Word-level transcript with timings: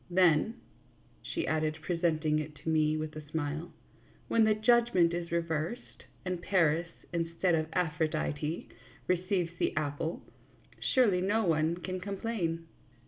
Then," 0.09 0.55
she 1.21 1.45
added, 1.45 1.77
presenting 1.83 2.39
it 2.39 2.55
to 2.63 2.69
me 2.69 2.97
with 2.97 3.15
a 3.15 3.21
smile," 3.29 3.71
when 4.29 4.45
the 4.45 4.55
judgment 4.55 5.13
is 5.13 5.31
reversed, 5.31 6.05
and 6.25 6.41
Paris, 6.41 6.87
instead 7.13 7.53
of 7.53 7.67
Aphrodite, 7.73 8.67
receives 9.05 9.51
the 9.59 9.77
apple, 9.77 10.23
surely 10.95 11.21
no 11.21 11.43
one 11.45 11.75
can 11.75 11.99
complain." 11.99 12.67